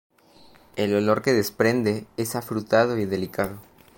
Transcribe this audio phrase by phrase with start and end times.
[0.77, 3.59] El olor que desprende es afrutado y delicado.